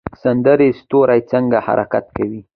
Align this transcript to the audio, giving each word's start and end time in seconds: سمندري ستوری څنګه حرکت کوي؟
سمندري 0.21 0.69
ستوری 0.79 1.21
څنګه 1.31 1.57
حرکت 1.67 2.05
کوي؟ 2.17 2.41